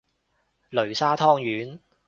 [0.71, 1.77] 擂沙湯圓